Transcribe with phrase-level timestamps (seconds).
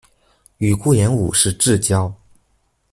[0.57, 2.11] 与顾炎武是至交。